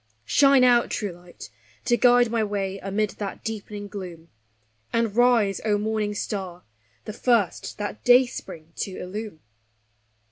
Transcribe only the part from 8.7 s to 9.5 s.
to illume!